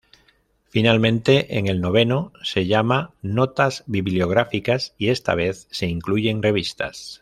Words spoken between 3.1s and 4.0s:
"Notas